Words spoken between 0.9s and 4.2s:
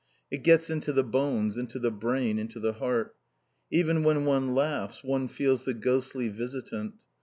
the bones, into the brain, into the heart. Even